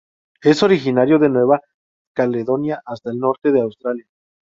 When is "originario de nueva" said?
0.63-1.61